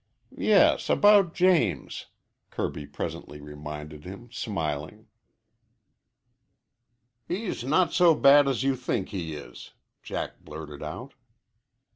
[0.35, 2.07] "Yes, about James,"
[2.49, 5.05] Kirby presently reminded him, smiling.
[7.27, 11.13] "He's not so bad as you think he is," Jack blurted out.